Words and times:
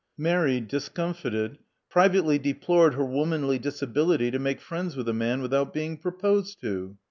Mary 0.17 0.59
discomfited, 0.59 1.59
privately 1.87 2.39
deplored 2.39 2.95
her 2.95 3.05
womanly 3.05 3.59
disability 3.59 4.31
to 4.31 4.39
make 4.39 4.59
friends 4.59 4.95
with 4.95 5.07
a 5.07 5.13
man 5.13 5.43
without 5.43 5.71
being 5.75 5.95
proposed 5.95 6.59
to. 6.59 6.97